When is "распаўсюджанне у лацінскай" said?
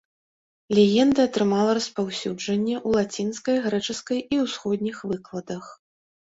1.79-3.63